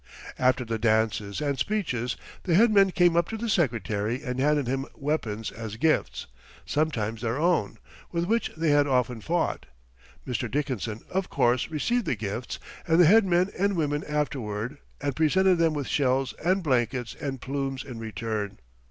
[0.39, 4.65] After the dances and speeches the head men came up to the Secretary and handed
[4.65, 6.25] him weapons as gifts,
[6.65, 7.77] sometimes their own,
[8.11, 9.67] with which they had often fought.
[10.25, 10.49] Mr.
[10.49, 15.57] Dickinson, of course, received the chiefs and the head men and women afterward, and presented
[15.59, 18.57] them with shells and blankets and plumes in return.